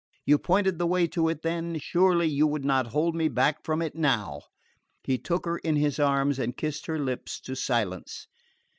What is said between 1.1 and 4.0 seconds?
it then; surely you would not hold me back from it